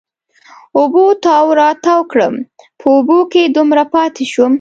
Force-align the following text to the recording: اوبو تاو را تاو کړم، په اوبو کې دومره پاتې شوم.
اوبو 0.77 1.03
تاو 1.23 1.47
را 1.59 1.69
تاو 1.85 2.01
کړم، 2.11 2.35
په 2.79 2.85
اوبو 2.95 3.17
کې 3.31 3.43
دومره 3.55 3.83
پاتې 3.93 4.23
شوم. 4.31 4.49